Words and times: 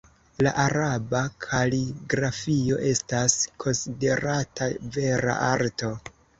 La 0.45 0.51
araba 0.61 1.21
kaligrafio 1.45 2.81
estas 2.93 3.37
konsiderata 3.67 4.73
vera 4.99 5.41
arto. 5.55 5.97